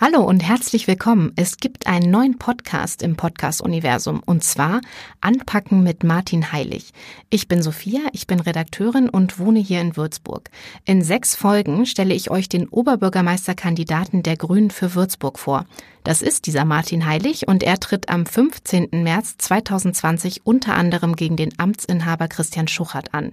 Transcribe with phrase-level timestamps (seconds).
[0.00, 1.32] Hallo und herzlich willkommen.
[1.34, 4.80] Es gibt einen neuen Podcast im Podcast-Universum und zwar
[5.20, 6.92] Anpacken mit Martin Heilig.
[7.30, 10.50] Ich bin Sophia, ich bin Redakteurin und wohne hier in Würzburg.
[10.84, 15.66] In sechs Folgen stelle ich euch den Oberbürgermeisterkandidaten der Grünen für Würzburg vor.
[16.08, 18.88] Das ist dieser Martin Heilig und er tritt am 15.
[18.92, 23.32] März 2020 unter anderem gegen den Amtsinhaber Christian Schuchert an.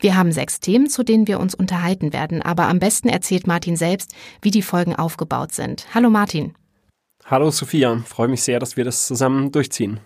[0.00, 3.76] Wir haben sechs Themen, zu denen wir uns unterhalten werden, aber am besten erzählt Martin
[3.76, 4.12] selbst,
[4.42, 5.86] wie die Folgen aufgebaut sind.
[5.94, 6.54] Hallo Martin.
[7.26, 10.00] Hallo Sophia, freue mich sehr, dass wir das zusammen durchziehen.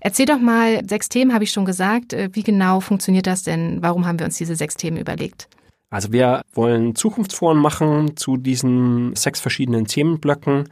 [0.00, 2.14] Erzähl doch mal, sechs Themen habe ich schon gesagt.
[2.34, 3.82] Wie genau funktioniert das denn?
[3.82, 5.48] Warum haben wir uns diese sechs Themen überlegt?
[5.88, 10.68] Also wir wollen Zukunftsforen machen zu diesen sechs verschiedenen Themenblöcken.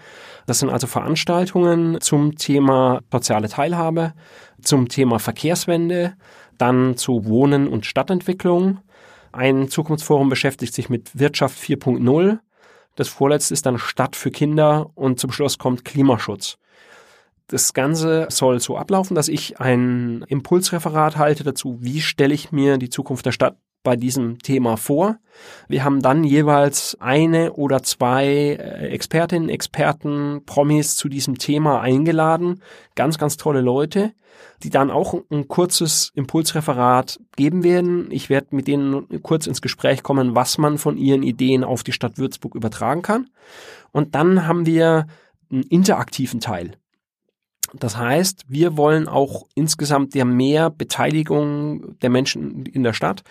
[0.47, 4.13] Das sind also Veranstaltungen zum Thema soziale Teilhabe,
[4.61, 6.15] zum Thema Verkehrswende,
[6.59, 8.79] dann zu Wohnen und Stadtentwicklung.
[9.31, 12.39] Ein Zukunftsforum beschäftigt sich mit Wirtschaft 4.0.
[12.97, 16.59] Das vorletzte ist dann Stadt für Kinder und zum Schluss kommt Klimaschutz.
[17.49, 22.79] Das Ganze soll so ablaufen, dass ich ein Impulsreferat halte dazu, wie stelle ich mir
[22.79, 25.19] die Zukunft der Stadt bei diesem Thema vor.
[25.69, 32.63] Wir haben dann jeweils eine oder zwei äh, Expertinnen, Experten, Promis zu diesem Thema eingeladen.
[32.97, 34.13] Ganz, ganz tolle Leute,
[34.65, 38.11] die dann auch ein kurzes Impulsreferat geben werden.
[38.11, 41.93] Ich werde mit denen kurz ins Gespräch kommen, was man von ihren Ideen auf die
[41.93, 43.29] Stadt Würzburg übertragen kann.
[43.93, 45.07] Und dann haben wir
[45.51, 46.73] einen interaktiven Teil.
[47.79, 53.23] Das heißt, wir wollen auch insgesamt der mehr Beteiligung der Menschen in der Stadt.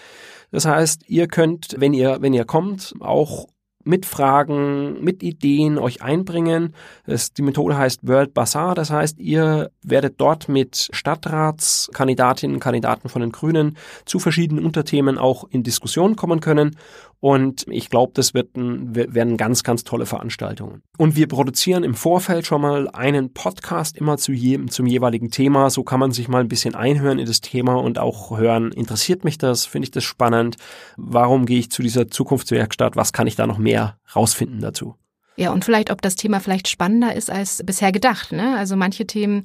[0.51, 3.47] Das heißt, ihr könnt, wenn ihr, wenn ihr kommt, auch
[3.83, 6.73] mit Fragen, mit Ideen euch einbringen.
[7.05, 13.09] Das, die Methode heißt World Bazaar, das heißt, ihr werdet dort mit Stadtratskandidatinnen und Kandidaten
[13.09, 16.77] von den Grünen zu verschiedenen Unterthemen auch in Diskussion kommen können.
[17.23, 20.81] Und ich glaube, das wird ein, werden ganz, ganz tolle Veranstaltungen.
[20.97, 25.69] Und wir produzieren im Vorfeld schon mal einen Podcast immer zu jedem, zum jeweiligen Thema.
[25.69, 29.23] So kann man sich mal ein bisschen einhören in das Thema und auch hören, interessiert
[29.23, 30.57] mich das, finde ich das spannend,
[30.97, 34.95] warum gehe ich zu dieser Zukunftswerkstatt, was kann ich da noch mehr mehr rausfinden dazu.
[35.35, 38.31] Ja, und vielleicht, ob das Thema vielleicht spannender ist als bisher gedacht.
[38.31, 38.55] Ne?
[38.55, 39.41] Also manche Themen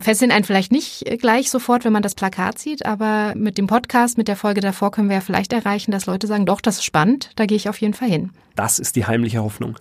[0.00, 4.16] fesseln einen vielleicht nicht gleich sofort, wenn man das Plakat sieht, aber mit dem Podcast,
[4.16, 6.84] mit der Folge davor können wir ja vielleicht erreichen, dass Leute sagen, doch, das ist
[6.84, 8.30] spannend, da gehe ich auf jeden Fall hin.
[8.56, 9.76] Das ist die heimliche Hoffnung.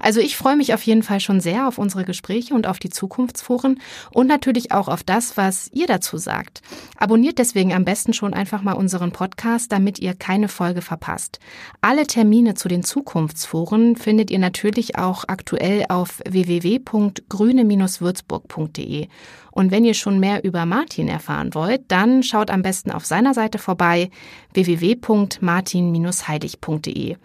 [0.00, 2.90] Also ich freue mich auf jeden Fall schon sehr auf unsere Gespräche und auf die
[2.90, 3.80] Zukunftsforen
[4.12, 6.62] und natürlich auch auf das, was ihr dazu sagt.
[6.96, 11.38] Abonniert deswegen am besten schon einfach mal unseren Podcast, damit ihr keine Folge verpasst.
[11.80, 19.08] Alle Termine zu den Zukunftsforen findet ihr natürlich auch aktuell auf www.grüne-würzburg.de.
[19.52, 23.34] Und wenn ihr schon mehr über Martin erfahren wollt, dann schaut am besten auf seiner
[23.34, 24.08] Seite vorbei
[24.54, 27.16] www.martin-heilig.de.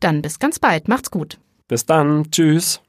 [0.00, 0.88] Dann bis ganz bald.
[0.88, 1.38] Macht's gut.
[1.68, 2.30] Bis dann.
[2.30, 2.80] Tschüss.